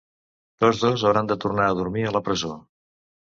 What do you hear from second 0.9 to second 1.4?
hauran de